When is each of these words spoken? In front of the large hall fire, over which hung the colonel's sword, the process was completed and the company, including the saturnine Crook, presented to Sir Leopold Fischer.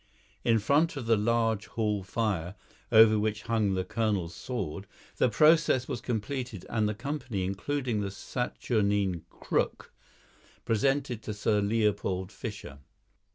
In 0.43 0.57
front 0.57 0.97
of 0.97 1.05
the 1.05 1.15
large 1.15 1.67
hall 1.67 2.01
fire, 2.01 2.55
over 2.91 3.19
which 3.19 3.43
hung 3.43 3.75
the 3.75 3.83
colonel's 3.83 4.33
sword, 4.33 4.87
the 5.17 5.29
process 5.29 5.87
was 5.87 6.01
completed 6.01 6.65
and 6.71 6.89
the 6.89 6.95
company, 6.95 7.43
including 7.45 8.01
the 8.01 8.09
saturnine 8.09 9.23
Crook, 9.29 9.93
presented 10.65 11.21
to 11.21 11.35
Sir 11.35 11.61
Leopold 11.61 12.31
Fischer. 12.31 12.79